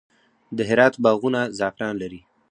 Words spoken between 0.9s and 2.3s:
باغونه زعفران لري.